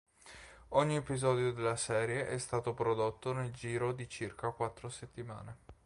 Ogni 0.69 0.95
episodio 0.95 1.51
della 1.53 1.75
serie 1.75 2.27
è 2.27 2.39
stato 2.39 2.73
prodotto 2.73 3.33
nel 3.33 3.51
giro 3.51 3.91
di 3.93 4.09
circa 4.09 4.49
quattro 4.49 4.89
settimane. 4.89 5.57